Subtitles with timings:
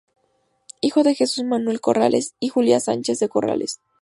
[0.81, 3.81] Hijo de Jesús Manuel Corrales y Julia Sánchez de Corrales.